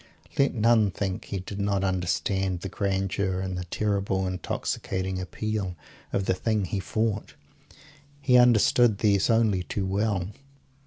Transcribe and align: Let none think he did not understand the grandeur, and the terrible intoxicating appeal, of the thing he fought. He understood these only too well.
Let 0.39 0.55
none 0.55 0.89
think 0.89 1.25
he 1.25 1.41
did 1.41 1.59
not 1.59 1.83
understand 1.83 2.61
the 2.61 2.69
grandeur, 2.69 3.39
and 3.39 3.55
the 3.55 3.65
terrible 3.65 4.25
intoxicating 4.25 5.21
appeal, 5.21 5.75
of 6.11 6.25
the 6.25 6.33
thing 6.33 6.65
he 6.65 6.79
fought. 6.79 7.35
He 8.19 8.35
understood 8.35 8.97
these 8.97 9.29
only 9.29 9.61
too 9.61 9.85
well. 9.85 10.31